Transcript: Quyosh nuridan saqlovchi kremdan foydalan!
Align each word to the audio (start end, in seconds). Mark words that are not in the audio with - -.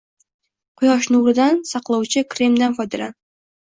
Quyosh 0.81 1.09
nuridan 1.15 1.61
saqlovchi 1.73 2.25
kremdan 2.35 2.77
foydalan! 2.81 3.15